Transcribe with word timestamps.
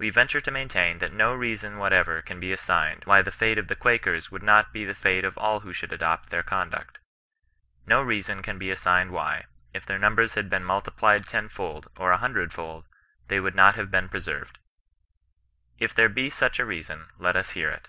Wa 0.00 0.10
ven 0.10 0.28
ture 0.28 0.40
to 0.40 0.50
maintain 0.50 0.96
that 0.98 1.12
no 1.12 1.36
leason 1.36 1.76
whatever 1.76 2.22
can 2.22 2.40
be 2.40 2.48
asn^ed, 2.54 3.04
why 3.04 3.20
the 3.20 3.30
fnte 3.30 3.58
of 3.58 3.68
the 3.68 3.76
Quakers 3.76 4.30
would 4.30 4.42
not 4.42 4.72
be 4.72 4.86
the 4.86 4.94
fate 4.94 5.26
of 5.26 5.36
all 5.36 5.60
who 5.60 5.74
should 5.74 5.92
adopt 5.92 6.30
their 6.30 6.42
conduct. 6.42 7.00
No 7.84 8.00
reason 8.00 8.40
can 8.40 8.56
be 8.56 8.70
as 8.70 8.82
8ifni>:<l 8.82 9.10
>*hT, 9.12 9.44
if 9.74 9.84
tiieir 9.84 10.00
numbers 10.00 10.32
had 10.36 10.48
been 10.48 10.64
multiplied 10.64 11.26
ten 11.26 11.50
fold, 11.50 11.88
or 11.98 12.12
a 12.12 12.16
hundred 12.16 12.50
fold, 12.50 12.86
thay 13.28 13.40
would 13.40 13.54
not 13.54 13.74
have 13.74 13.90
been 13.90 14.08
pre 14.08 14.20
ferred. 14.20 14.54
If 15.78 15.94
there 15.94 16.08
be 16.08 16.30
such 16.30 16.58
a 16.58 16.64
reason, 16.64 17.08
let 17.18 17.36
us 17.36 17.50
hear 17.50 17.68
it. 17.68 17.88